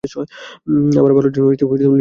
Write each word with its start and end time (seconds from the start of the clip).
আমার 0.99 1.11
ভালোর 1.11 1.31
জন্যই 1.31 1.47
লিনেট 1.47 1.59
এসব 1.59 1.69
করেছেন। 1.69 1.89